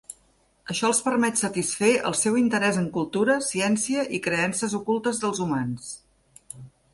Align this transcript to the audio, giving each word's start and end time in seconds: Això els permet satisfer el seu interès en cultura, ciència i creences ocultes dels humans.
Això 0.73 0.87
els 0.91 1.01
permet 1.07 1.41
satisfer 1.41 1.89
el 2.09 2.17
seu 2.19 2.39
interès 2.41 2.79
en 2.83 2.87
cultura, 2.95 3.35
ciència 3.49 4.07
i 4.19 4.21
creences 4.29 4.75
ocultes 4.81 5.23
dels 5.27 5.45
humans. 5.47 5.93